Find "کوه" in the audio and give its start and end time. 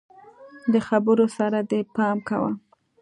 2.27-2.51